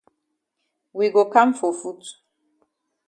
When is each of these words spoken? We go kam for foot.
We 0.93 1.11
go 1.11 1.29
kam 1.29 1.53
for 1.53 1.71
foot. 1.79 2.03